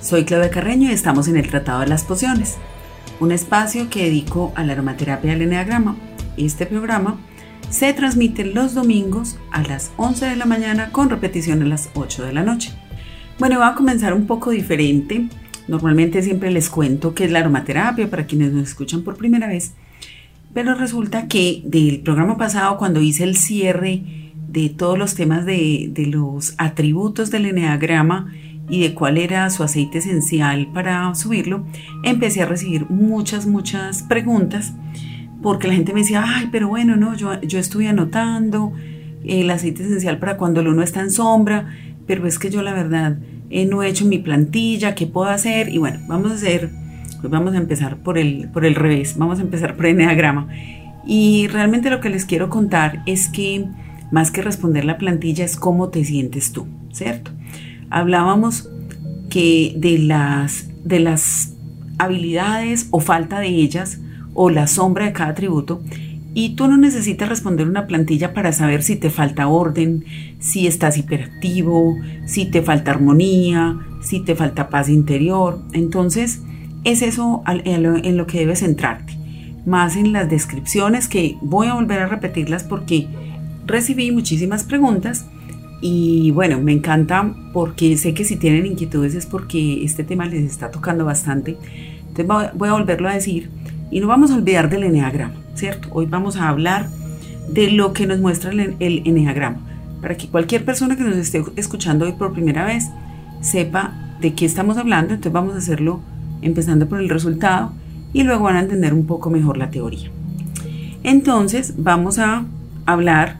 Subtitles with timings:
[0.00, 2.56] Soy Claudia Carreño y estamos en el Tratado de las Pociones,
[3.18, 5.96] un espacio que dedico a la aromaterapia del Enneagrama.
[6.36, 7.18] Este programa
[7.68, 12.24] se transmite los domingos a las 11 de la mañana con repetición a las 8
[12.24, 12.72] de la noche.
[13.40, 15.28] Bueno, voy a comenzar un poco diferente.
[15.66, 19.72] Normalmente siempre les cuento qué es la aromaterapia para quienes nos escuchan por primera vez.
[20.54, 25.88] Pero resulta que del programa pasado, cuando hice el cierre de todos los temas de,
[25.90, 28.32] de los atributos del Enneagrama,
[28.68, 31.64] y de cuál era su aceite esencial para subirlo,
[32.02, 34.74] empecé a recibir muchas, muchas preguntas
[35.42, 38.72] porque la gente me decía, ay, pero bueno, no, yo, yo estoy anotando
[39.24, 41.68] el aceite esencial para cuando el uno está en sombra,
[42.06, 43.18] pero es que yo la verdad
[43.50, 45.68] eh, no he hecho mi plantilla, ¿qué puedo hacer?
[45.68, 46.70] Y bueno, vamos a hacer,
[47.20, 50.48] pues vamos a empezar por el, por el revés, vamos a empezar por Enneagrama.
[51.06, 53.66] Y realmente lo que les quiero contar es que
[54.10, 57.30] más que responder la plantilla es cómo te sientes tú, ¿cierto?
[57.90, 58.68] Hablábamos
[59.30, 61.54] que de las, de las
[61.98, 64.00] habilidades o falta de ellas
[64.34, 65.82] o la sombra de cada atributo
[66.34, 70.04] y tú no necesitas responder una plantilla para saber si te falta orden,
[70.38, 75.60] si estás hiperactivo, si te falta armonía, si te falta paz interior.
[75.72, 76.42] Entonces,
[76.84, 79.18] es eso en lo que debes centrarte.
[79.66, 83.08] Más en las descripciones que voy a volver a repetirlas porque
[83.66, 85.26] recibí muchísimas preguntas
[85.80, 90.44] y bueno, me encanta porque sé que si tienen inquietudes es porque este tema les
[90.44, 91.56] está tocando bastante.
[92.08, 93.50] Entonces voy a volverlo a decir
[93.90, 95.88] y no vamos a olvidar del eneagrama, ¿cierto?
[95.92, 96.88] Hoy vamos a hablar
[97.48, 99.60] de lo que nos muestra el, eneagrama,
[100.02, 102.84] para que cualquier persona que nos esté escuchando hoy por primera vez
[103.40, 105.14] sepa de qué estamos hablando.
[105.14, 106.00] Entonces vamos a hacerlo
[106.42, 107.72] empezando por el resultado
[108.12, 110.10] y luego van a entender un poco mejor la teoría.
[111.04, 112.44] Entonces vamos a
[112.84, 113.36] hablar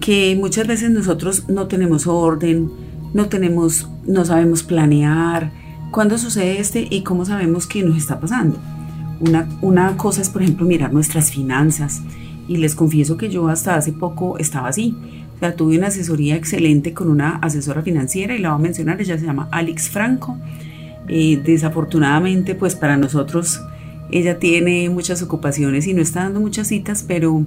[0.00, 2.70] que muchas veces nosotros no tenemos orden,
[3.14, 5.50] no tenemos, no sabemos planear
[5.90, 8.58] cuándo sucede este y cómo sabemos qué nos está pasando.
[9.20, 12.02] Una, una cosa es, por ejemplo, mirar nuestras finanzas
[12.46, 14.96] y les confieso que yo hasta hace poco estaba así.
[15.36, 19.00] O sea, tuve una asesoría excelente con una asesora financiera y la voy a mencionar,
[19.00, 20.36] ella se llama Alex Franco.
[21.08, 23.60] Eh, desafortunadamente, pues para nosotros
[24.10, 27.44] ella tiene muchas ocupaciones y no está dando muchas citas, pero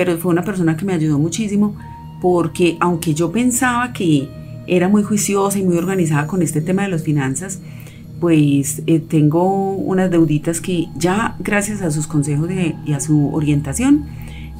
[0.00, 1.76] pero fue una persona que me ayudó muchísimo
[2.22, 4.30] porque aunque yo pensaba que
[4.66, 7.60] era muy juiciosa y muy organizada con este tema de las finanzas,
[8.18, 12.48] pues eh, tengo unas deuditas que ya gracias a sus consejos
[12.86, 14.06] y a su orientación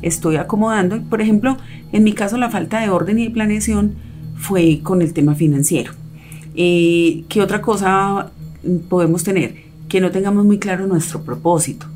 [0.02, 1.00] estoy acomodando.
[1.04, 1.56] Por ejemplo,
[1.90, 3.94] en mi caso la falta de orden y de planeación
[4.36, 5.92] fue con el tema financiero.
[6.54, 8.30] Eh, ¿Qué otra cosa
[8.90, 9.54] podemos tener?
[9.88, 11.86] Que no tengamos muy claro nuestro propósito,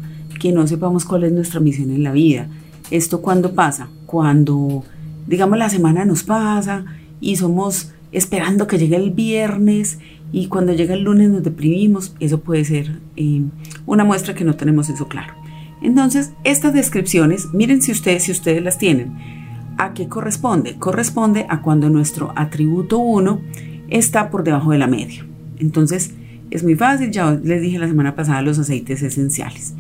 [0.41, 2.49] que no sepamos cuál es nuestra misión en la vida,
[2.91, 3.89] ¿Esto cuándo pasa?
[4.07, 4.85] Cuando,
[5.27, 6.85] digamos, la semana nos pasa
[7.21, 9.99] y somos esperando que llegue el viernes
[10.33, 12.15] y cuando llega el lunes nos deprimimos.
[12.21, 13.43] Eso puede ser eh,
[13.87, 15.35] una muestra que no tenemos eso claro.
[15.83, 19.13] Entonces, estas descripciones, miren si ustedes, si ustedes las tienen.
[19.77, 20.77] ¿A qué corresponde?
[20.77, 23.41] Corresponde a cuando nuestro atributo 1
[23.89, 25.27] está por debajo de la media.
[25.59, 26.13] Entonces,
[26.51, 29.75] es muy fácil, ya les dije la semana pasada los aceites esenciales.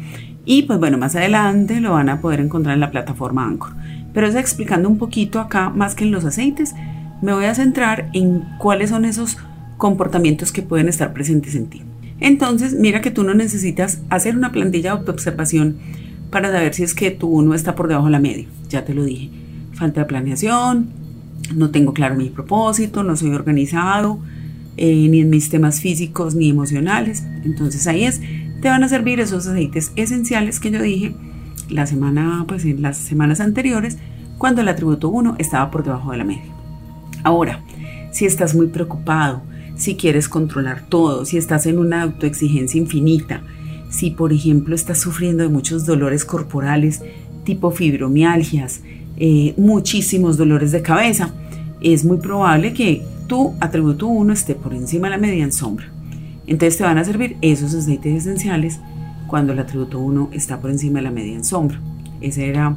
[0.45, 3.75] Y pues bueno, más adelante lo van a poder encontrar en la plataforma Anchor.
[4.13, 6.75] Pero es explicando un poquito acá, más que en los aceites,
[7.23, 9.39] me voy a centrar en cuáles son esos
[9.77, 11.83] comportamientos que pueden estar presentes en ti.
[12.21, 15.77] Entonces, mira que tú no necesitas hacer una plantilla de autoobservación
[16.31, 18.47] para saber si es que tú no está por debajo de la media.
[18.69, 19.31] Ya te lo dije.
[19.73, 20.89] Falta de planeación,
[21.55, 24.21] no tengo claro mi propósito, no soy organizado,
[24.77, 27.25] eh, ni en mis temas físicos ni emocionales.
[27.45, 28.21] Entonces ahí es
[28.61, 31.15] te van a servir esos aceites esenciales que yo dije
[31.69, 33.99] la semana, pues en las semanas anteriores,
[34.39, 36.53] cuando el atributo 1 estaba por debajo de la media.
[37.23, 37.63] Ahora,
[38.13, 39.43] si estás muy preocupado,
[39.77, 43.43] si quieres controlar todo, si estás en una autoexigencia infinita,
[43.91, 47.03] si por ejemplo estás sufriendo de muchos dolores corporales
[47.45, 48.81] tipo fibromialgias,
[49.17, 51.33] eh, muchísimos dolores de cabeza,
[51.81, 55.94] es muy probable que tu atributo 1 esté por encima de la media en sombra.
[56.47, 58.81] Entonces te van a servir esos aceites esenciales
[59.27, 61.81] cuando el atributo 1 está por encima de la media en sombra.
[62.21, 62.77] Esa era,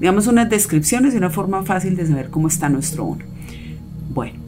[0.00, 3.24] digamos, unas descripciones y una forma fácil de saber cómo está nuestro 1.
[4.12, 4.38] Bueno,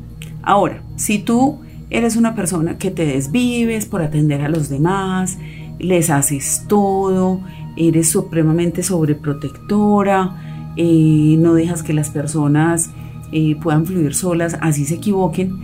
[0.43, 1.59] ahora, si tú
[1.91, 5.39] eres una persona que te desvives por atender a los demás,
[5.79, 7.41] les haces todo,
[7.77, 12.91] eres supremamente sobreprotectora, eh, no dejas que las personas
[13.33, 15.59] eh, puedan fluir solas, así se equivoquen.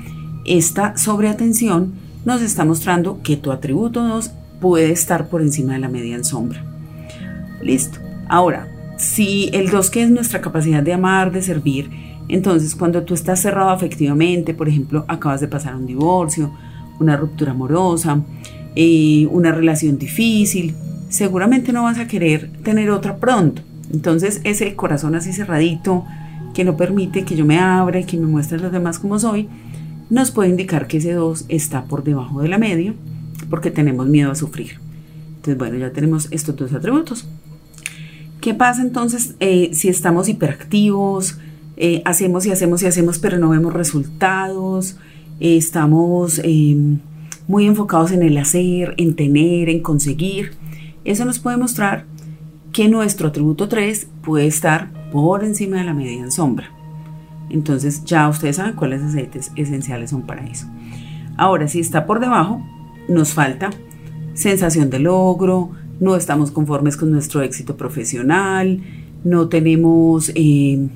[0.45, 1.93] Esta sobreatención
[2.25, 4.31] nos está mostrando que tu atributo 2
[4.61, 6.65] puede estar por encima de la media en sombra.
[7.62, 7.99] Listo.
[8.29, 11.91] Ahora, si el 2 que es nuestra capacidad de amar, de servir,
[12.29, 16.53] entonces cuando tú estás cerrado afectivamente, por ejemplo, acabas de pasar un divorcio,
[17.00, 18.23] una ruptura amorosa,
[18.77, 20.75] eh, una relación difícil,
[21.09, 23.62] seguramente no vas a querer tener otra pronto.
[23.93, 26.05] Entonces ese corazón así cerradito,
[26.55, 29.19] que no permite que yo me abra y que me muestre a los demás como
[29.19, 29.49] soy,
[30.11, 32.95] nos puede indicar que ese 2 está por debajo de la media
[33.51, 34.79] porque tenemos miedo a sufrir.
[35.37, 37.27] Entonces, bueno, ya tenemos estos dos atributos.
[38.41, 41.39] ¿Qué pasa entonces eh, si estamos hiperactivos,
[41.77, 44.97] eh, hacemos y hacemos y hacemos, pero no vemos resultados?
[45.41, 46.41] Eh, estamos
[47.47, 50.53] muy enfocados en el hacer, en tener, en conseguir.
[51.05, 52.06] Eso nos puede mostrar
[52.73, 56.71] que nuestro atributo 3 puede estar por encima de la media en sombra.
[57.50, 60.67] Entonces ya ustedes saben cuáles aceites esenciales son para eso.
[61.37, 62.64] Ahora, si está por debajo,
[63.08, 63.70] nos falta
[64.35, 65.70] sensación de logro,
[66.00, 68.81] no estamos conformes con nuestro éxito profesional,
[69.23, 70.88] no tenemos eh,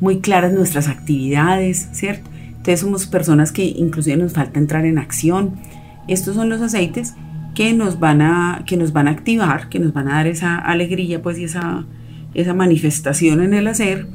[0.00, 2.30] muy claras nuestras actividades, ¿cierto?
[2.48, 5.54] Entonces somos personas que inclusive nos falta entrar en acción.
[6.08, 7.14] Estos son los aceites
[7.54, 10.56] que nos van a, que nos van a activar, que nos van a dar esa
[10.58, 11.86] alegría, pues, y esa,
[12.34, 14.06] esa manifestación en el hacer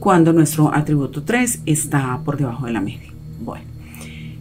[0.00, 3.12] cuando nuestro atributo 3 está por debajo de la media.
[3.44, 3.66] Bueno,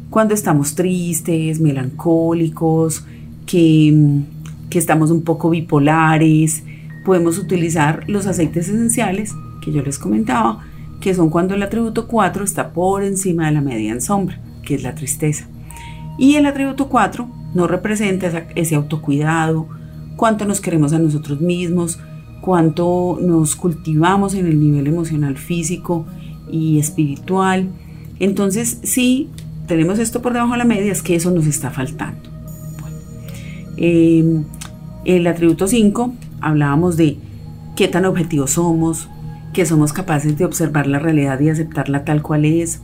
[0.09, 3.06] cuando estamos tristes, melancólicos,
[3.45, 4.21] que,
[4.69, 6.63] que estamos un poco bipolares,
[7.06, 10.63] podemos utilizar los aceites esenciales que yo les comentaba,
[11.01, 14.75] que son cuando el atributo 4 está por encima de la media en sombra, que
[14.75, 15.45] es la tristeza.
[16.17, 19.67] Y el atributo 4 nos representa ese autocuidado,
[20.15, 22.00] cuánto nos queremos a nosotros mismos,
[22.49, 26.07] cuánto nos cultivamos en el nivel emocional, físico
[26.51, 27.69] y espiritual.
[28.19, 29.29] Entonces, si
[29.67, 32.27] tenemos esto por debajo de la media, es que eso nos está faltando.
[33.77, 34.45] Em,
[35.05, 36.11] el atributo 5,
[36.41, 37.19] hablábamos de
[37.75, 39.09] qué tan objetivos somos,
[39.53, 42.81] que somos capaces de observar la realidad y aceptarla tal cual es,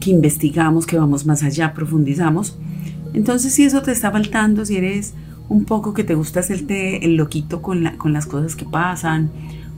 [0.00, 2.58] que investigamos, que vamos más allá, profundizamos.
[3.14, 5.14] Entonces, si eso te está faltando, si eres
[5.48, 9.30] un poco que te gusta hacerte el loquito con, con las cosas que pasan,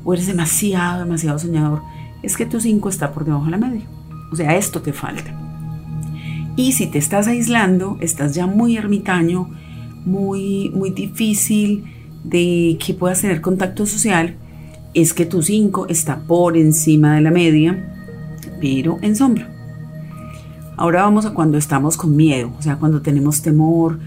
[0.04, 1.82] o eres demasiado, demasiado soñador,
[2.22, 3.86] es que tu 5 está por debajo de la media.
[4.32, 5.34] O sea, esto te falta.
[6.56, 9.50] Y si te estás aislando, estás ya muy ermitaño,
[10.04, 11.84] muy, muy difícil
[12.24, 14.36] de que puedas tener contacto social,
[14.94, 17.94] es que tu 5 está por encima de la media,
[18.60, 19.48] pero en sombra.
[20.76, 24.00] Ahora vamos a cuando estamos con miedo, o sea, cuando tenemos temor,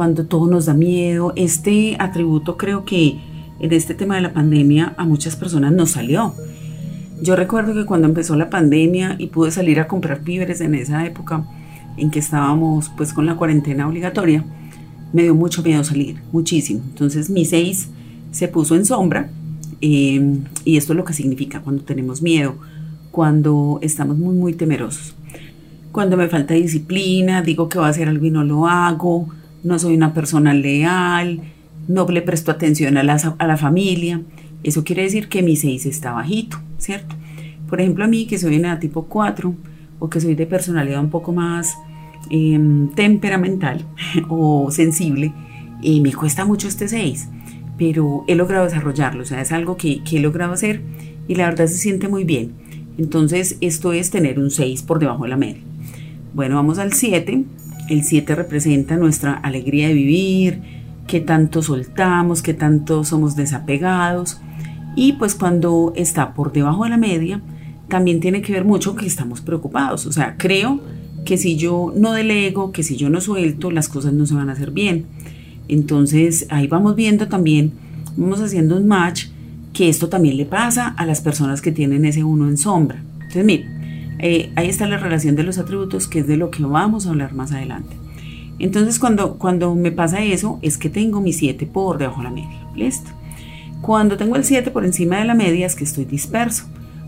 [0.00, 1.34] cuando todo nos da miedo.
[1.36, 3.18] Este atributo creo que
[3.60, 6.34] en este tema de la pandemia a muchas personas nos salió.
[7.20, 11.04] Yo recuerdo que cuando empezó la pandemia y pude salir a comprar víveres en esa
[11.04, 11.44] época
[11.98, 14.42] en que estábamos pues con la cuarentena obligatoria,
[15.12, 16.80] me dio mucho miedo salir, muchísimo.
[16.88, 17.88] Entonces mi 6
[18.30, 19.28] se puso en sombra
[19.82, 22.54] em, y esto es lo que significa cuando tenemos miedo,
[23.10, 25.14] cuando estamos muy muy temerosos.
[25.92, 29.28] Cuando me falta disciplina, digo que voy a hacer algo y no lo hago,
[29.62, 31.40] no soy una persona leal,
[31.88, 34.22] no le presto atención a la, a la familia.
[34.62, 37.14] Eso quiere decir que mi 6 está bajito, ¿cierto?
[37.68, 39.54] Por ejemplo, a mí que soy en tipo 4
[39.98, 41.76] o que soy de personalidad un poco más
[42.30, 43.84] em, temperamental
[44.28, 45.32] o sensible,
[45.82, 47.28] eh, me cuesta mucho este 6,
[47.78, 50.82] pero he logrado desarrollarlo, o sea, es algo que, que he logrado hacer
[51.28, 52.52] y la verdad se siente muy bien.
[52.98, 55.62] Entonces, esto es tener un 6 por debajo de la media.
[56.34, 57.44] Bueno, vamos al 7.
[57.90, 60.60] El 7 representa nuestra alegría de vivir,
[61.08, 64.40] qué tanto soltamos, qué tanto somos desapegados.
[64.94, 67.42] Y pues cuando está por debajo de la media,
[67.88, 70.06] también tiene que ver mucho que estamos preocupados.
[70.06, 70.80] O sea, creo
[71.24, 74.50] que si yo no delego, que si yo no suelto, las cosas no se van
[74.50, 75.06] a hacer bien.
[75.66, 77.72] Entonces ahí vamos viendo también,
[78.16, 79.26] vamos haciendo un match,
[79.72, 83.02] que esto también le pasa a las personas que tienen ese uno en sombra.
[83.14, 83.79] Entonces, miren,
[84.22, 87.10] eh, ahí está la relación de los atributos, que es de lo que vamos a
[87.10, 87.96] hablar más adelante.
[88.58, 92.30] Entonces, cuando, cuando me pasa eso, es que tengo mi 7 por debajo de la
[92.30, 92.68] media.
[92.74, 93.10] ¿Listo?
[93.80, 96.64] Cuando tengo el 7 por encima de la media, es que estoy disperso.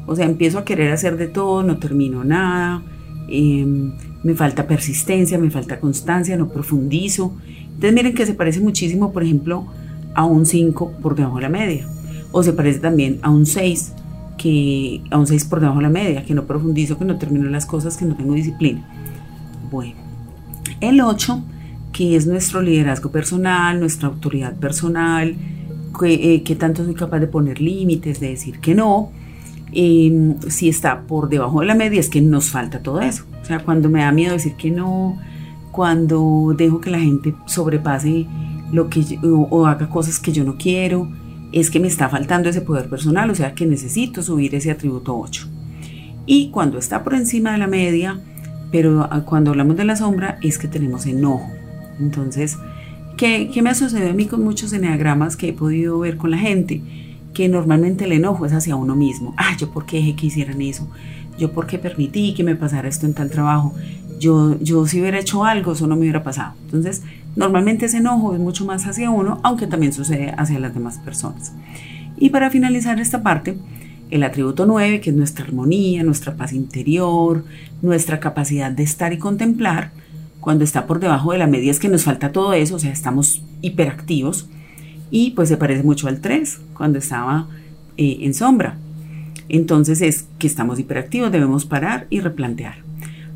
[0.06, 2.82] O sea, empiezo a querer hacer de todo, no termino nada,
[3.28, 3.92] em,
[4.24, 7.36] me falta persistencia, me falta constancia, no profundizo.
[7.66, 9.66] Entonces, miren que se parece muchísimo, por ejemplo,
[10.14, 11.86] a un 5 por debajo de la media.
[12.30, 13.92] O se parece también a un 6
[14.36, 17.48] que a un 6 por debajo de la media, que no profundizo, que no termino
[17.48, 18.86] las cosas, que no tengo disciplina.
[19.70, 19.94] Bueno,
[20.80, 21.42] el 8
[21.92, 25.36] que es nuestro liderazgo personal, nuestra autoridad personal,
[25.98, 29.10] que, eh, tanto soy capaz de poner límites, de decir que no.
[29.74, 33.24] Em, si está por debajo de la media es que nos falta todo eso.
[33.42, 35.18] O sea, cuando me da miedo decir que no,
[35.70, 38.26] cuando dejo que la gente sobrepase
[38.72, 41.08] lo que o, haga cosas que yo no quiero,
[41.52, 45.16] es que me está faltando ese poder personal, o sea que necesito subir ese atributo
[45.16, 45.48] 8.
[46.26, 48.18] Y cuando está por encima de la media,
[48.70, 51.50] pero ah, cuando hablamos de la sombra, es que tenemos enojo.
[52.00, 52.56] Entonces,
[53.16, 56.30] ¿qué, ¿qué, me ha sucedido a mí con muchos eneagramas que he podido ver con
[56.30, 56.82] la gente?
[57.34, 59.34] Que normalmente el enojo es hacia uno mismo.
[59.36, 60.88] Ah, yo por qué dejé que hicieran eso.
[61.38, 63.74] Yo por qué permití que me pasara esto en tal trabajo.
[64.18, 66.54] Yo, yo si hubiera hecho algo, eso no me hubiera pasado.
[66.64, 67.02] Entonces,
[67.36, 71.52] normalmente ese enojo es mucho más hacia uno, aunque también sucede hacia las demás personas.
[72.16, 73.56] Y para finalizar esta parte,
[74.10, 77.44] el atributo 9, que es nuestra armonía, nuestra paz interior,
[77.80, 79.90] nuestra capacidad de estar y contemplar,
[80.40, 82.92] cuando está por debajo de la media es que nos falta todo eso, o sea,
[82.92, 84.48] estamos hiperactivos
[85.10, 87.46] y pues se parece mucho al 3, cuando estaba
[87.96, 88.76] eh, en sombra.
[89.48, 92.76] Entonces es que estamos hiperactivos, debemos parar y replantear.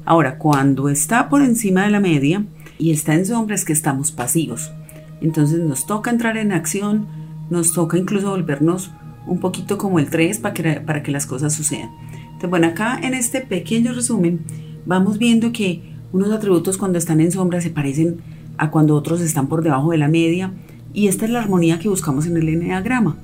[0.05, 2.45] Ahora, cuando está por encima de la media
[2.78, 4.73] y está en sombra es que estamos pasivos.
[5.21, 7.06] Entonces nos toca entrar en acción,
[7.50, 8.90] nos toca incluso volvernos
[9.26, 11.90] un poquito como el 3 para que, para que las cosas sucedan.
[12.25, 14.40] Entonces, bueno, acá en este pequeño resumen
[14.85, 18.18] vamos viendo que unos atributos cuando están en sombra se parecen
[18.59, 20.52] a cuando otros están por debajo de la media
[20.92, 23.16] y esta es la armonía que buscamos en el enneagrama.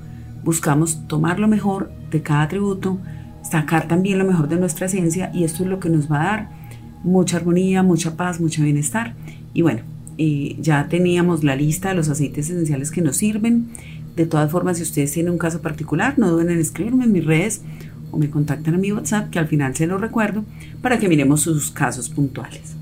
[0.43, 2.99] Buscamos tomar lo mejor de cada atributo,
[3.49, 6.25] sacar también lo mejor de nuestra esencia y esto es lo que nos va a
[6.25, 6.49] dar
[7.03, 9.15] mucha armonía, mucha paz, mucho bienestar.
[9.53, 9.81] Y bueno,
[10.17, 13.67] eh, ya teníamos la lista de los aceites esenciales que nos sirven.
[14.15, 17.25] De todas formas, si ustedes tienen un caso particular, no duden en escribirme en mis
[17.25, 17.61] redes
[18.11, 20.45] o me contactan a mi WhatsApp, que al final se lo recuerdo,
[20.81, 22.75] para que miremos sus casos puntuales.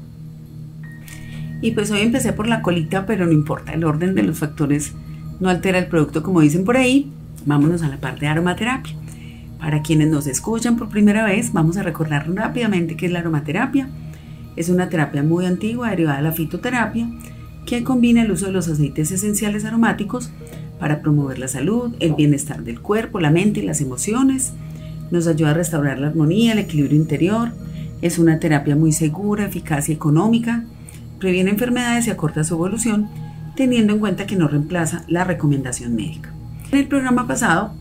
[1.61, 4.93] Y pues hoy empecé por la colita, pero no importa, el orden de los factores
[5.39, 7.11] no altera el producto como dicen por ahí.
[7.45, 8.95] Vámonos a la parte de aromaterapia.
[9.59, 13.89] Para quienes nos escuchan por primera vez, vamos a recordar rápidamente qué es la aromaterapia.
[14.55, 17.09] Es una terapia muy antigua derivada de la fitoterapia
[17.65, 20.31] que combina el uso de los aceites esenciales aromáticos
[20.79, 24.53] para promover la salud, el bienestar del cuerpo, la mente y las emociones.
[25.11, 27.51] Nos ayuda a restaurar la armonía, el equilibrio interior.
[28.01, 30.65] Es una terapia muy segura, eficaz y económica.
[31.19, 33.09] Previene enfermedades y acorta su evolución,
[33.55, 36.33] teniendo en cuenta que no reemplaza la recomendación médica.
[36.71, 37.73] En el programa pasado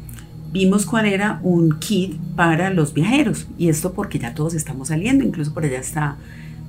[0.53, 5.25] vimos cuál era un kit para los viajeros y esto porque ya todos estamos saliendo,
[5.25, 6.17] incluso por allá está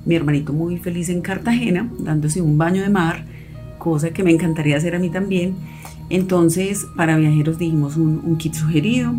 [0.04, 3.24] mi hermanito muy feliz en Cartagena, dándose un baño de mar,
[3.78, 5.54] cosa que me encantaría hacer a mí también.
[6.10, 9.14] Entonces, para viajeros dijimos un, kit sugerido.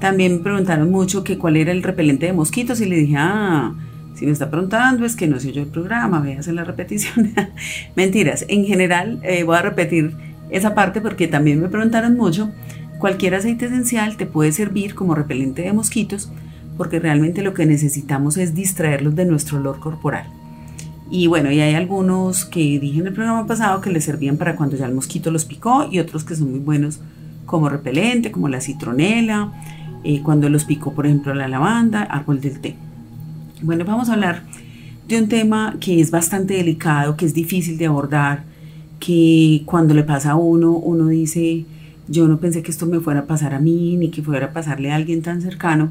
[0.00, 3.74] También me preguntaron mucho que cuál era el repelente de mosquitos y le dije, ah,
[4.14, 7.32] si me está preguntando es que no sé yo el programa, hacer la repetición.
[7.96, 10.14] Mentiras, en general eh, voy a repetir
[10.50, 12.50] esa parte porque también me preguntaron mucho.
[12.98, 16.32] Cualquier aceite esencial te puede servir como repelente de mosquitos
[16.78, 20.24] porque realmente lo que necesitamos es distraerlos de nuestro olor corporal.
[21.10, 24.56] Y bueno, y hay algunos que dije en el programa pasado que les servían para
[24.56, 27.00] cuando ya el mosquito los picó y otros que son muy buenos
[27.44, 29.52] como repelente, como la citronela,
[30.04, 32.76] eh, cuando los picó, por ejemplo, la lavanda, árbol del té.
[33.62, 34.44] Bueno, vamos a hablar
[35.08, 38.44] de un tema que es bastante delicado, que es difícil de abordar,
[39.00, 41.64] que cuando le pasa a uno, uno dice,
[42.06, 44.52] yo no pensé que esto me fuera a pasar a mí, ni que fuera a
[44.52, 45.90] pasarle a alguien tan cercano,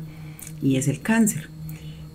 [0.61, 1.49] y es el cáncer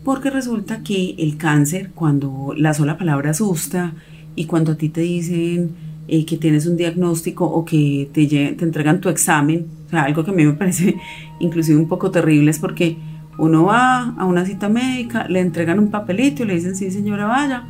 [0.05, 3.93] porque resulta que el cáncer, cuando la sola palabra asusta
[4.35, 5.71] y cuando a ti te dicen
[6.09, 10.25] eh, que tienes un diagnóstico o que te, te entregan tu examen, o sea, algo
[10.25, 10.97] que a mí me parece
[11.41, 12.97] inclusive un poco terrible es porque
[13.39, 17.27] uno va a una cita médica, le entregan un papelito y le dicen, sí señora,
[17.27, 17.65] vaya,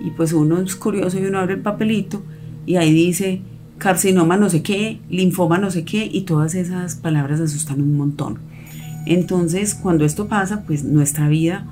[0.00, 2.22] y pues uno es curioso y uno abre el papelito
[2.66, 3.40] y ahí dice
[3.78, 8.57] carcinoma no sé qué, linfoma no sé qué, y todas esas palabras asustan un montón.
[9.06, 11.66] Entonces, cuando esto pasa, pues nuestra vida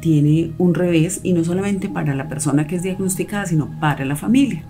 [0.00, 4.16] tiene un revés y no solamente para la persona que es diagnosticada, sino para la
[4.16, 4.64] familia.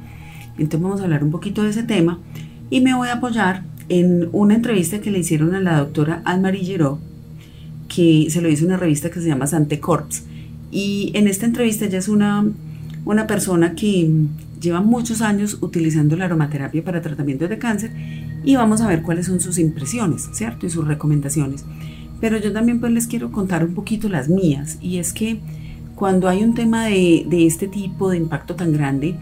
[0.59, 2.19] Entonces vamos a hablar un poquito de ese tema
[2.69, 6.65] y me voy a apoyar en una entrevista que le hicieron a la doctora Anne-Marie
[6.65, 6.99] Giraud,
[7.89, 10.23] que se lo hizo una revista que se llama Sante Corps.
[10.71, 12.45] Y en esta entrevista ella es una,
[13.05, 14.09] una persona que
[14.61, 17.91] lleva muchos años utilizando la aromaterapia para tratamientos de cáncer
[18.45, 20.67] y vamos a ver cuáles son sus impresiones, ¿cierto?
[20.67, 21.65] Y sus recomendaciones.
[22.21, 25.41] Pero yo también pues les quiero contar un poquito las mías y es que
[25.95, 29.17] cuando hay un tema de, este tipo de impacto tan grande,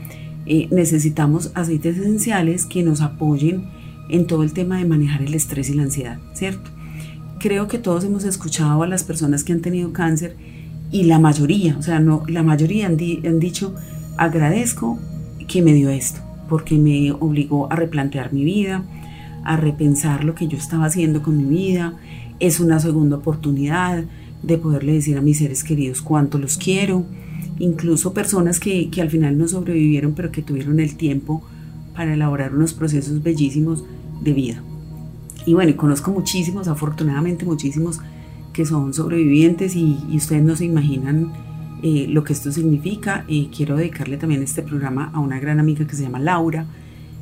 [0.47, 3.65] eh, necesitamos aceites esenciales que nos apoyen
[4.09, 6.71] en todo el tema de manejar el estrés y la ansiedad, ¿cierto?
[7.41, 10.37] Creo que todos hemos escuchado a las personas que han tenido cáncer
[10.91, 13.75] y la mayoría, o sea, no, la mayoría han, han dicho,
[14.17, 14.99] agradezco
[15.47, 18.85] que me dio esto, porque me obligó a replantear mi vida,
[19.45, 21.95] a repensar lo que yo estaba haciendo con mi vida.
[22.41, 24.05] Es una segunda oportunidad
[24.43, 27.05] de poderle decir a mis seres queridos cuánto los quiero,
[27.59, 31.43] incluso personas que, que al final no sobrevivieron, pero que tuvieron el tiempo
[31.95, 33.85] para elaborar unos procesos bellísimos
[34.23, 34.63] de vida.
[35.47, 38.01] Y bueno, conozco muchísimos, afortunadamente muchísimos,
[38.53, 41.33] que son sobrevivientes y, ustedes no se imaginan
[41.83, 43.25] eh, lo que esto significa.
[43.29, 46.67] Eh, quiero dedicarle también este programa a una gran amiga que se llama Laura,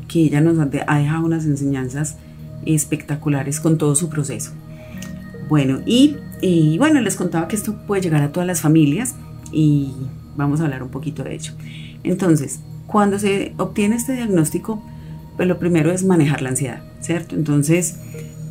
[0.08, 2.16] que ella nos ha dejado unas enseñanzas
[2.64, 4.52] espectaculares con todo su proceso.
[5.48, 9.14] Bueno, y, y bueno, les contaba que esto puede llegar a todas las familias
[9.52, 9.92] y
[10.36, 11.52] vamos a hablar un poquito de ello.
[12.02, 14.82] Entonces, cuando se obtiene este diagnóstico,
[15.36, 17.34] pues lo primero es manejar la ansiedad, ¿cierto?
[17.34, 17.96] Entonces,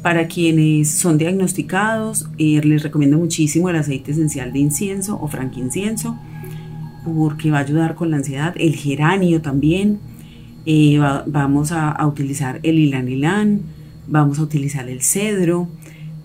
[0.01, 6.15] para quienes son diagnosticados, eh, les recomiendo muchísimo el aceite esencial de incienso o franquincienso,
[7.03, 8.53] porque va a ayudar con la ansiedad.
[8.57, 9.99] El geranio también.
[10.67, 13.61] Eh, vamos a, utilizar el ilanilán,
[14.07, 15.67] vamos a utilizar el cedro,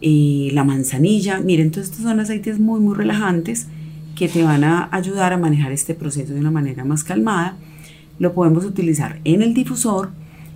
[0.03, 1.41] eh, la manzanilla.
[1.41, 3.67] Miren, todos estos son aceites muy, muy relajantes
[4.15, 7.57] que te van a ayudar a manejar este proceso de una manera más calmada
[8.21, 10.11] lo podemos utilizar en el difusor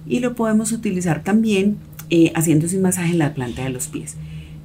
[0.06, 1.78] y lo podemos utilizar también
[2.10, 4.16] eh, haciéndose un masaje en la planta de los pies.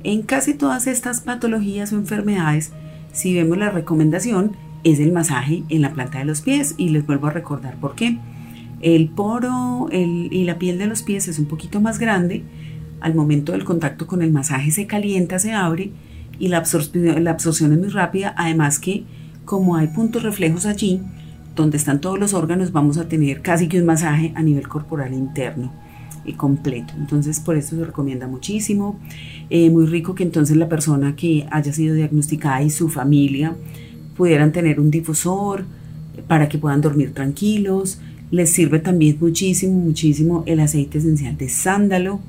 [0.04, 2.74] En casi todas estas patologías o enfermedades,
[3.14, 4.52] si vemos la recomendación,
[4.84, 7.96] es el masaje en la planta de los pies y les vuelvo a recordar por
[7.96, 8.20] qué.
[8.82, 12.44] El poro y la piel de los pies es un poquito más grande.
[13.02, 15.92] Al momento del contacto con el masaje se calienta, se abre
[16.40, 18.34] y la absorción, es muy rápida.
[18.38, 19.04] Además que
[19.46, 21.02] como hay puntos reflejos allí,
[21.56, 25.14] donde están todos los órganos, vamos a tener casi que un masaje a nivel corporal
[25.14, 25.72] interno
[26.26, 26.94] y completo.
[26.98, 29.00] Entonces, por eso se recomienda muchísimo.
[29.50, 33.56] Eh, muy rico que entonces la persona que haya sido diagnosticada y su familia
[34.16, 35.66] pudieran tener un difusor
[36.28, 38.00] para que puedan dormir tranquilos.
[38.32, 42.20] Les sirve también muchísimo, muchísimo el aceite esencial de sándalo,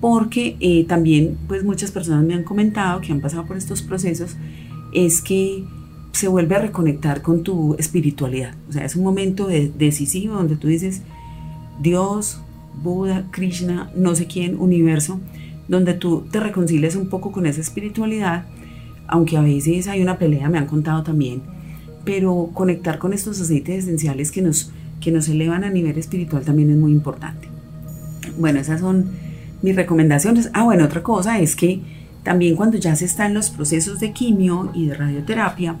[0.00, 4.36] porque eh, también, pues muchas personas me han comentado que han pasado por estos procesos,
[4.92, 5.64] es que
[6.12, 8.54] se vuelve a reconectar con tu espiritualidad.
[8.68, 11.02] O sea, es un momento decisivo donde tú dices,
[11.80, 12.40] Dios,
[12.82, 15.20] Buda, Krishna, no sé quién, universo,
[15.68, 18.46] donde tú te reconcilias un poco con esa espiritualidad,
[19.06, 21.42] aunque a veces hay una pelea, me han contado también,
[22.04, 26.70] pero conectar con estos aceites esenciales que nos, que nos elevan a nivel espiritual también
[26.70, 27.48] es muy importante.
[28.38, 29.10] Bueno, esas son
[29.62, 30.50] mis recomendaciones.
[30.52, 31.80] Ah, bueno, otra cosa es que
[32.22, 35.76] también cuando ya se está en los procesos de quimio y de radioterapia,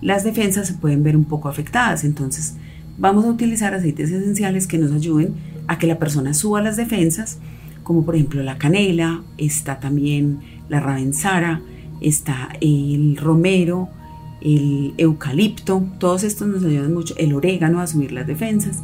[0.00, 2.04] las defensas se pueden ver un poco afectadas.
[2.04, 2.54] Entonces,
[2.98, 5.34] vamos a utilizar aceites esenciales que nos ayuden
[5.66, 7.38] a que la persona suba las defensas,
[7.82, 11.62] como por ejemplo la canela, está también la ravensara,
[12.00, 13.88] está el romero,
[14.40, 18.82] el eucalipto, todos estos nos ayudan mucho, el orégano a subir las defensas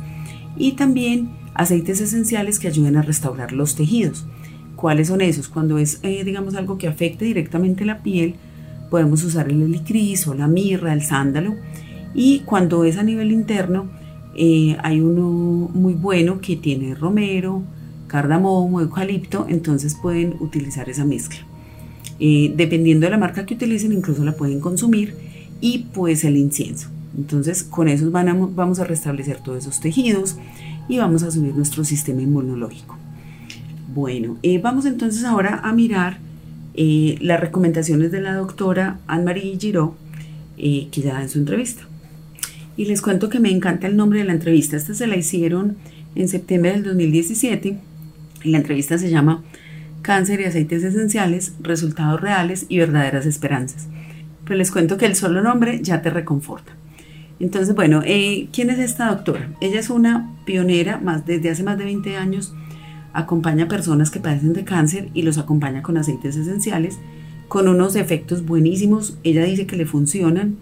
[0.57, 4.26] y también aceites esenciales que ayuden a restaurar los tejidos.
[4.82, 5.46] ¿Cuáles son esos?
[5.48, 8.34] Cuando es, eh, digamos, algo que afecte directamente la piel,
[8.90, 11.54] podemos usar el helicris o la mirra, el sándalo.
[12.16, 13.88] Y cuando es a nivel interno,
[14.34, 17.62] eh, hay uno muy bueno que tiene romero,
[18.08, 21.38] cardamomo, eucalipto, entonces pueden utilizar esa mezcla.
[22.18, 25.14] Eh, dependiendo de la marca que utilicen, incluso la pueden consumir
[25.60, 26.88] y pues el incienso.
[27.16, 30.38] Entonces con eso vamos a restablecer todos esos tejidos
[30.88, 32.96] y vamos a subir nuestro sistema inmunológico.
[33.94, 36.16] Bueno, eh, vamos entonces ahora a mirar
[36.72, 39.90] eh, las recomendaciones de la doctora Anne-Marie Giraud,
[40.57, 41.83] eh, que da en su entrevista.
[42.78, 44.78] Y les cuento que me encanta el nombre de la entrevista.
[44.78, 45.76] Esta se la hicieron
[46.14, 47.78] en septiembre del 2017
[48.44, 49.42] y la entrevista se llama
[50.00, 53.88] Cáncer y aceites esenciales, resultados reales y verdaderas esperanzas.
[54.44, 56.72] Pero les cuento que el solo nombre ya te reconforta.
[57.40, 59.50] Entonces, bueno, eh, ¿quién es esta doctora?
[59.61, 62.55] Ella es una pionera más, desde hace más de 20 años
[63.12, 66.98] acompaña a personas que padecen de cáncer y los acompaña con aceites esenciales,
[67.48, 69.18] con unos efectos buenísimos.
[69.25, 70.57] Ella dice que le funcionan,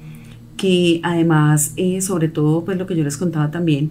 [0.56, 3.90] que además, eh, sobre todo, pues lo que yo les contaba también,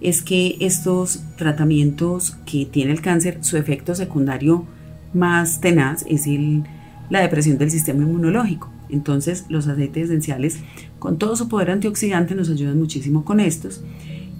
[0.00, 4.64] es que estos tratamientos que tiene el cáncer, su efecto secundario
[5.12, 6.64] más tenaz es el,
[7.10, 8.70] la depresión del sistema inmunológico.
[8.88, 10.58] Entonces, los aceites esenciales,
[10.98, 13.82] con todo su poder antioxidante, nos ayudan muchísimo con estos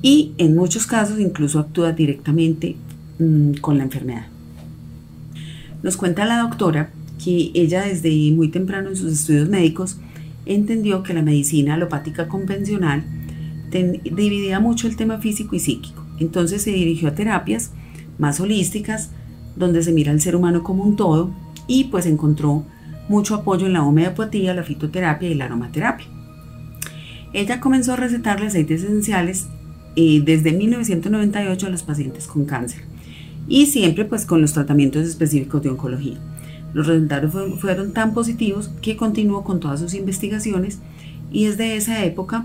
[0.02, 2.76] y en muchos casos incluso actúa directamente
[3.20, 4.24] Mm, con la enfermedad.
[5.82, 6.90] Nos cuenta la doctora
[7.22, 9.98] que ella desde muy temprano en sus estudios médicos
[10.46, 13.04] entendió que la medicina alopática convencional
[13.70, 16.02] dividía mucho el tema físico y psíquico.
[16.18, 17.72] Entonces se dirigió a terapias
[18.16, 19.10] más holísticas,
[19.54, 21.30] donde se mira al ser humano como un todo
[21.66, 22.64] y pues encontró
[23.10, 26.06] mucho apoyo en la homeopatía, la fitoterapia y la aromaterapia.
[27.34, 29.46] Ella comenzó a recetarle aceites esenciales
[29.94, 32.89] eh, desde 1998 a los pacientes con cáncer
[33.48, 36.18] y siempre pues con los tratamientos específicos de oncología.
[36.72, 40.78] Los resultados fueron tan positivos que continuó con todas sus investigaciones
[41.32, 42.44] y desde esa época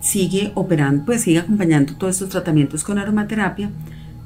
[0.00, 3.70] sigue operando, pues sigue acompañando todos estos tratamientos con aromaterapia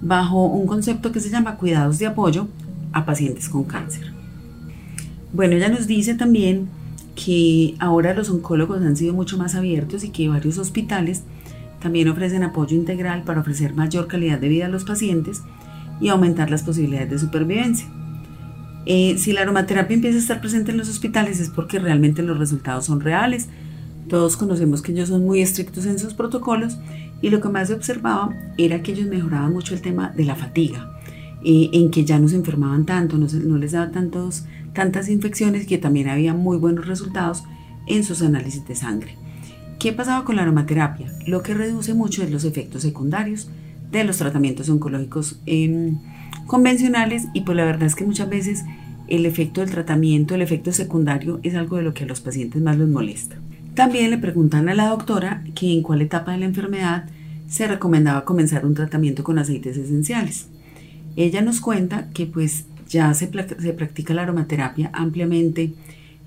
[0.00, 2.48] bajo un concepto que se llama cuidados de apoyo
[2.92, 4.12] a pacientes con cáncer.
[5.32, 6.68] Bueno, ella nos dice también
[7.14, 11.22] que ahora los oncólogos han sido mucho más abiertos y que varios hospitales
[11.80, 15.42] también ofrecen apoyo integral para ofrecer mayor calidad de vida a los pacientes
[16.00, 17.87] y aumentar las posibilidades de supervivencia.
[18.87, 22.38] Eh, si la aromaterapia empieza a estar presente en los hospitales es porque realmente los
[22.38, 23.48] resultados son reales.
[24.08, 26.78] Todos conocemos que ellos son muy estrictos en sus protocolos
[27.20, 30.37] y lo que más se observaba era que ellos mejoraban mucho el tema de la
[30.37, 30.98] fatiga,
[31.44, 35.64] eh, en que ya no se enfermaban tanto, no, no les daba tantos, tantas infecciones
[35.64, 37.44] y que también había muy buenos resultados
[37.87, 39.16] en sus análisis de sangre.
[39.78, 41.12] ¿Qué pasaba con la aromaterapia?
[41.26, 43.50] Lo que reduce mucho es los efectos secundarios
[43.90, 45.98] de los tratamientos oncológicos em,
[46.46, 48.64] convencionales y pues la verdad es que muchas veces
[49.09, 52.61] el efecto del tratamiento, el efecto secundario es algo de lo que a los pacientes
[52.61, 53.37] más les molesta.
[53.74, 57.07] También le preguntan a la doctora que en cuál etapa de la enfermedad
[57.48, 60.48] se recomendaba comenzar un tratamiento con aceites esenciales.
[61.16, 65.72] Ella nos cuenta que pues ya se, se practica la aromaterapia ampliamente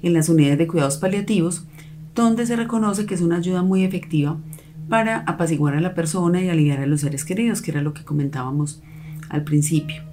[0.02, 1.66] en las unidades de cuidados paliativos,
[2.16, 4.38] donde se reconoce que es una ayuda muy efectiva
[4.92, 8.04] para apaciguar a la persona y aliviar a los seres queridos, que era lo que
[8.04, 8.84] comentábamos
[9.30, 10.04] al principio.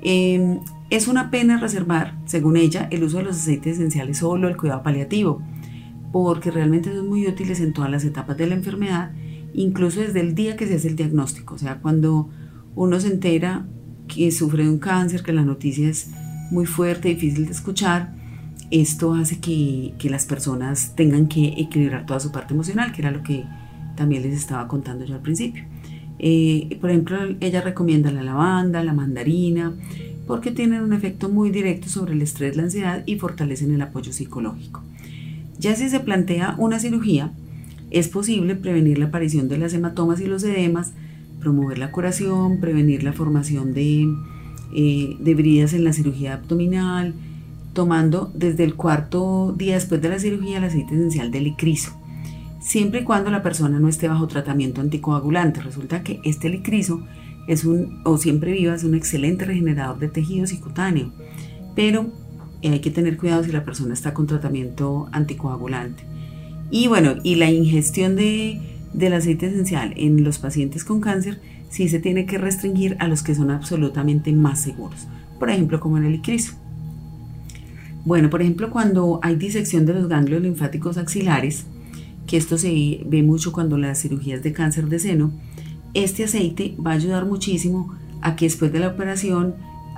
[0.00, 4.56] Em, es una pena reservar, según ella, el uso de los aceites esenciales solo el
[4.56, 5.42] cuidado paliativo,
[6.12, 9.10] porque realmente son muy útiles en todas las etapas de la enfermedad,
[9.54, 12.30] incluso desde el día que se hace el diagnóstico, o sea, cuando
[12.76, 13.66] uno se entera
[14.06, 16.12] que sufre de un cáncer, que la noticia es
[16.52, 18.14] muy fuerte, difícil de escuchar,
[18.70, 23.10] esto hace que, que las personas tengan que equilibrar toda su parte emocional, que era
[23.10, 23.44] lo que
[23.98, 25.64] también les estaba contando yo al principio.
[26.20, 29.72] Eh, por ejemplo, ella recomienda la lavanda, la mandarina,
[30.26, 34.12] porque tienen un efecto muy directo sobre el estrés, la ansiedad y fortalecen el apoyo
[34.12, 34.82] psicológico.
[35.58, 37.32] Ya si se plantea una cirugía,
[37.90, 40.92] es posible prevenir la aparición de las hematomas y los edemas,
[41.40, 44.06] promover la curación, prevenir la formación de,
[44.74, 47.14] eh, de bridas en la cirugía abdominal,
[47.72, 51.98] tomando desde el cuarto día después de la cirugía el aceite esencial de licrizo
[52.60, 55.60] siempre y cuando la persona no esté bajo tratamiento anticoagulante.
[55.60, 57.02] Resulta que este licrizo
[57.46, 61.12] es un, o siempre viva, es un excelente regenerador de tejidos y cutáneo,
[61.74, 62.06] pero
[62.62, 66.04] hay que tener cuidado si la persona está con tratamiento anticoagulante.
[66.70, 68.60] Y bueno, y la ingestión de,
[68.92, 71.40] del aceite esencial en los pacientes con cáncer
[71.70, 75.06] sí se tiene que restringir a los que son absolutamente más seguros,
[75.38, 76.54] por ejemplo como en el licrizo.
[78.04, 81.66] Bueno, por ejemplo, cuando hay disección de los ganglios linfáticos axilares,
[82.28, 85.32] que esto se ve mucho cuando las cirugías de cáncer de seno,
[85.94, 89.54] este aceite va a ayudar muchísimo a que después de la operación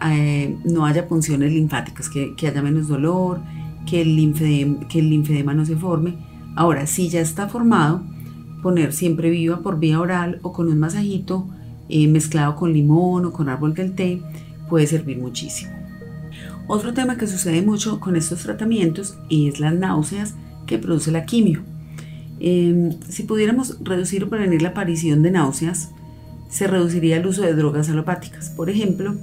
[0.07, 3.43] eh, no haya punciones linfáticas, que, haya menos dolor,
[3.85, 6.17] que el, linfedema, que el linfedema no se forme.
[6.55, 8.03] Ahora, si ya está formado,
[8.63, 11.49] poner siempre viva por vía oral o con un masajito
[11.89, 14.23] eh, mezclado con limón o con árbol del té
[14.69, 15.73] puede servir muchísimo.
[16.69, 21.65] Otro tema que sucede mucho con estos tratamientos es las náuseas que produce la quimio.
[22.41, 25.91] Em, si pudiéramos reducir o prevenir la aparición de náuseas,
[26.49, 28.51] se reduciría el uso de drogas alopáticas.
[28.51, 29.15] Por ejemplo,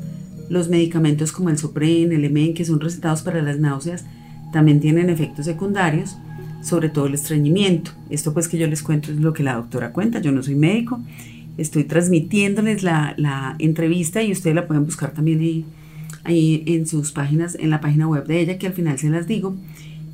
[0.49, 4.05] los medicamentos como el Sopren, el Emen, que son recetados para las náuseas,
[4.53, 6.15] también tienen efectos secundarios,
[6.61, 7.91] sobre todo el estreñimiento.
[8.09, 10.55] Esto pues que yo les cuento es lo que la doctora cuenta, yo no soy
[10.55, 11.01] médico,
[11.57, 15.65] estoy transmitiéndoles la, entrevista y ustedes la pueden buscar también ahí,
[16.23, 19.27] ahí en sus páginas, en la página web de ella, que al final se las
[19.27, 19.55] digo.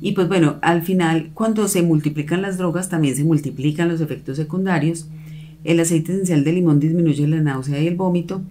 [0.04, 4.36] Y pues bueno, al final cuando se multiplican las drogas también se multiplican los efectos
[4.36, 5.08] secundarios.
[5.64, 8.42] El aceite esencial de limón disminuye la náusea y el vómito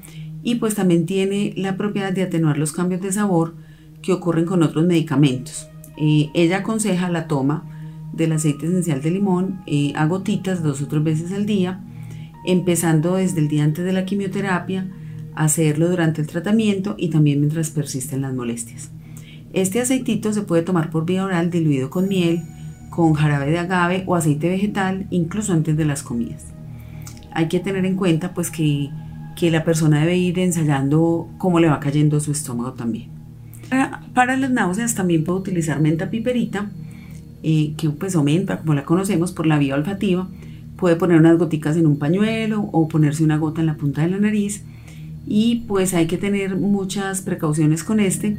[0.42, 3.54] y pues también tiene la propiedad de atenuar los cambios de sabor
[4.02, 5.68] que ocurren con otros medicamentos.
[5.96, 7.70] Eh, ella aconseja la toma
[8.14, 11.84] del aceite esencial de limón eh, a gotitas dos o tres veces al día,
[12.48, 14.90] empezando desde el día antes de la quimioterapia,
[15.36, 18.93] hacerlo durante el tratamiento y también mientras persisten las molestias.
[19.54, 22.42] Este aceitito se puede tomar por vía oral diluido con miel,
[22.90, 26.48] con jarabe de agave o aceite vegetal, incluso antes de las comidas.
[27.32, 28.90] Hay que tener en cuenta pues que,
[29.42, 33.10] la persona debe ir ensayando cómo le va cayendo su estómago también.
[34.14, 36.72] Para, las náuseas también puede utilizar menta piperita,
[37.44, 40.30] eh, que pues o menta como la conocemos por la vía olfativa.
[40.78, 44.10] Puede poner unas goticas en un pañuelo o ponerse una gota en la punta de
[44.10, 44.64] la nariz.
[45.28, 48.38] Y pues hay que tener muchas precauciones con este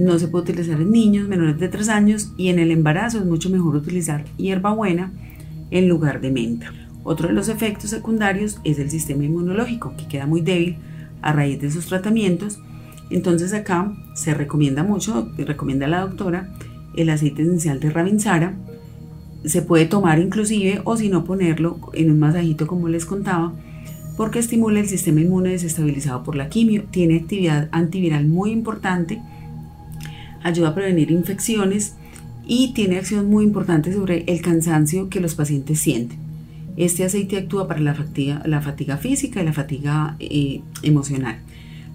[0.00, 3.26] no se puede utilizar en niños menores de 3 años y en el embarazo es
[3.26, 5.12] mucho mejor utilizar hierbabuena
[5.70, 6.72] en lugar de menta.
[7.04, 10.76] Otro de los efectos secundarios es el sistema inmunológico, que queda muy débil
[11.22, 12.58] a raíz de sus tratamientos.
[13.10, 16.52] Entonces acá se recomienda mucho, recomienda la doctora,
[16.96, 18.54] el aceite esencial de Ravinsara.
[19.44, 23.54] Se puede tomar inclusive o si no ponerlo en un masajito como les contaba,
[24.16, 29.22] porque estimula el sistema inmune desestabilizado por la quimio, tiene actividad antiviral muy importante,
[30.42, 31.94] ayuda a prevenir infecciones
[32.46, 36.18] y tiene acción muy importante sobre el cansancio que los pacientes sienten.
[36.76, 41.40] Este aceite actúa para la fatiga, la fatiga física y la fatiga eh, emocional.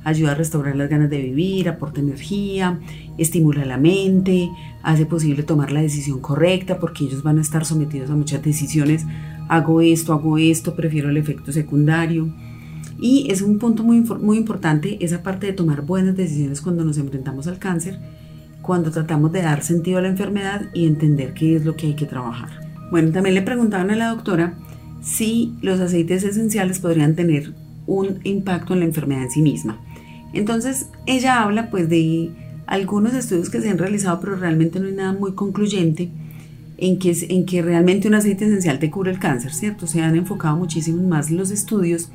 [0.03, 2.79] Ayuda a restaurar las ganas de vivir, aporta energía,
[3.17, 4.49] estimula la mente,
[4.83, 9.05] hace posible tomar la decisión correcta porque ellos van a estar sometidos a muchas decisiones.
[9.49, 12.33] Hago esto, hago esto, prefiero el efecto secundario.
[12.99, 16.97] Y es un punto muy, muy importante esa parte de tomar buenas decisiones cuando nos
[16.97, 17.99] enfrentamos al cáncer
[18.65, 21.93] cuando tratamos de dar sentido a la enfermedad y entender qué es lo que hay
[21.93, 22.49] que trabajar.
[22.89, 24.55] Bueno, también le preguntaban a la doctora
[25.03, 27.53] si los aceites esenciales podrían tener
[27.85, 29.79] un impacto en la enfermedad en sí misma.
[30.33, 32.31] Entonces, ella habla pues de
[32.65, 36.09] algunos estudios que se han realizado, pero realmente no hay nada muy concluyente
[36.77, 39.85] en que, en que realmente un aceite esencial te cure el cáncer, ¿cierto?
[39.85, 42.09] Se han enfocado muchísimo más los estudios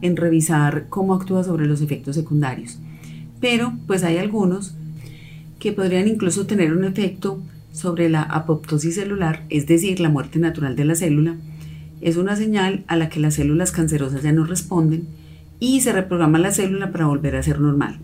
[0.00, 2.80] en revisar cómo actúa sobre los efectos secundarios.
[3.40, 4.74] Pero pues hay algunos
[5.62, 10.74] que podrían incluso tener un efecto sobre la apoptosis celular, es decir, la muerte natural
[10.74, 11.36] de la célula.
[12.00, 15.06] Es una señal a la que las células cancerosas ya no responden
[15.60, 18.00] y se reprograma la célula para volver a ser normal.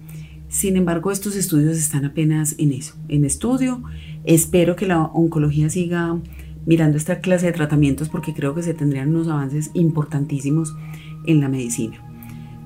[0.48, 3.82] Sin embargo, estos estudios están apenas en eso, en estudio.
[4.22, 6.16] Espero que la oncología siga
[6.64, 10.76] mirando esta clase de tratamientos porque creo que se tendrían unos avances importantísimos
[11.26, 12.07] en la medicina.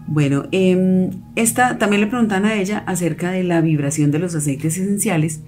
[0.07, 4.77] Bueno, em, esta también le preguntan a ella acerca de la vibración de los aceites
[4.77, 5.41] esenciales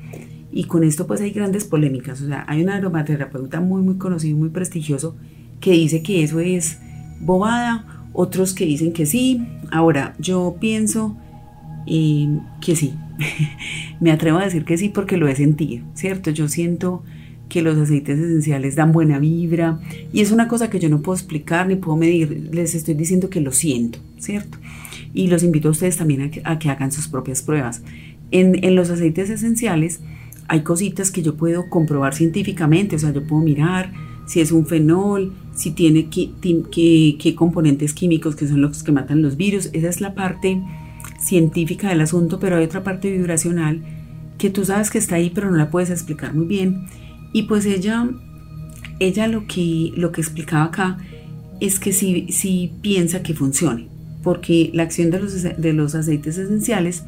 [0.53, 2.23] y con esto pues hay grandes polémicas.
[2.23, 5.17] O sea, hay un aromaterapeuta muy muy conocido, muy prestigioso,
[5.61, 6.79] que dice que eso es
[7.21, 9.47] bobada, otros que dicen que sí.
[9.71, 11.17] Ahora, yo pienso
[11.87, 12.95] em, que sí.
[14.01, 16.31] Me atrevo a decir que sí porque lo he sentido, ¿cierto?
[16.31, 17.03] Yo siento
[17.49, 19.79] que los aceites esenciales dan buena vibra
[20.13, 23.31] y es una cosa que yo no puedo explicar ni puedo medir, les estoy diciendo
[23.31, 24.59] que lo siento, ¿cierto?
[25.13, 27.83] Y los invito a ustedes también a que, hagan sus propias pruebas.
[28.31, 30.01] En, los aceites esenciales
[30.49, 33.93] hay cositas que yo puedo comprobar científicamente, o sea, yo puedo mirar
[34.27, 39.37] si es un fenol, si tiene qué componentes químicos que son los que matan los
[39.37, 40.61] virus, esa es la parte
[41.21, 43.83] científica del asunto, pero hay otra parte vibracional
[44.39, 46.87] que tú sabes que está ahí, pero no la puedes explicar muy bien
[47.33, 48.09] y pues ella,
[49.01, 50.99] ella lo, que, lo que explicaba acá
[51.61, 53.89] es que si, si piensa que funcione,
[54.25, 57.05] porque la acción de los, de los aceites esenciales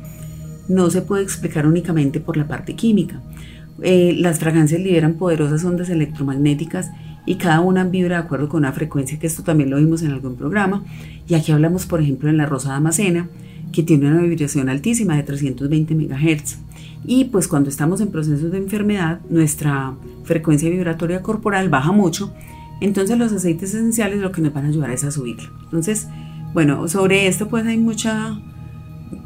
[0.69, 3.23] no se puede explicar únicamente por la parte química.
[3.83, 6.91] Eh, las fragancias liberan poderosas ondas electromagnéticas
[7.25, 10.13] y cada una vibra de acuerdo con una frecuencia, que esto también lo vimos en
[10.13, 10.85] algún programa.
[11.27, 13.29] Y aquí hablamos, por ejemplo, en la rosa damascena,
[13.73, 16.59] que tiene una vibración altísima de 320 MHz.
[17.05, 22.33] Y pues cuando estamos en procesos de enfermedad, nuestra frecuencia vibratoria corporal baja mucho,
[22.81, 25.51] entonces los aceites esenciales lo que nos van a ayudar es a subirla.
[25.65, 26.09] Entonces,
[26.57, 28.41] bueno, sobre esto pues hay mucha,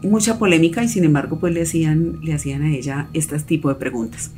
[0.02, 3.76] mucha polémica y sin embargo pues le hacían, le hacían a ella este tipo de
[3.76, 4.32] preguntas.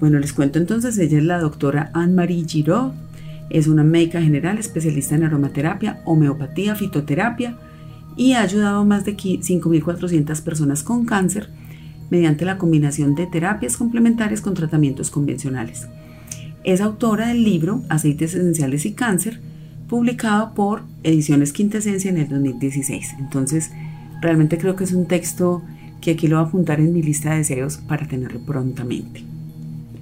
[0.00, 2.92] Bueno, les cuento entonces, ella es la doctora Anne-Marie Giraud,
[3.48, 7.56] es una médica general especialista en aromaterapia, homeopatía, fitoterapia
[8.18, 11.48] y ha ayudado a más de 5.400 personas con cáncer
[12.10, 15.88] mediante la combinación de terapias complementarias con tratamientos convencionales.
[16.64, 19.40] Es autora del libro Aceites Esenciales y Cáncer,
[19.88, 23.14] publicado por Ediciones Quintesencia en el 2016.
[23.18, 23.70] Entonces,
[24.20, 25.62] realmente creo que es un texto
[26.00, 29.22] que aquí lo voy a apuntar en mi lista de deseos para tenerlo prontamente.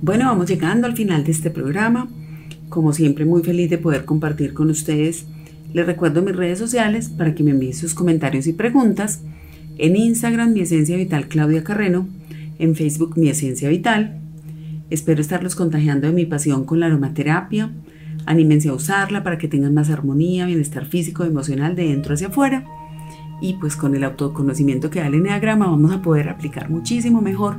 [0.02, 2.08] Bueno, vamos llegando al final de este programa.
[2.68, 5.26] Como siempre, muy feliz de poder compartir con ustedes.
[5.72, 9.20] Les recuerdo mis redes sociales para que me envíen sus comentarios y preguntas.
[9.78, 12.06] En Instagram, mi esencia vital Claudia Carreno.
[12.58, 14.20] En Facebook, mi esencia vital.
[14.90, 17.70] Espero estarlos contagiando de mi pasión con la aromaterapia.
[18.26, 22.64] Anímense a usarla para que tengan más armonía, bienestar físico emocional de dentro hacia afuera.
[23.40, 27.56] Y pues con el autoconocimiento que da el Enneagrama vamos a poder aplicar muchísimo mejor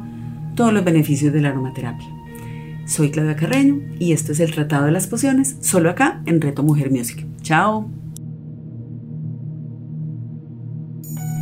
[0.56, 2.08] todos los beneficios de la aromaterapia.
[2.86, 6.63] Soy Claudia Carreño y esto es el Tratado de las Pociones, solo acá en Reto
[6.63, 7.25] Mujer Music.
[7.41, 8.05] Chao.